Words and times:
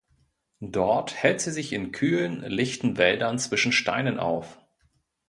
Dort 0.65 1.13
hält 1.13 1.41
sie 1.41 1.51
sich 1.51 1.73
in 1.73 1.91
kühlen, 1.91 2.41
lichten 2.41 2.97
Wäldern 2.97 3.37
zwischen 3.37 3.71
Steinen 3.71 4.17
auf. 4.17 4.57